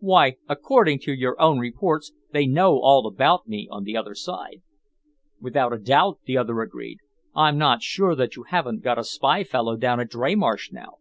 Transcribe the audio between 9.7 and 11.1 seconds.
down at Dreymarsh now."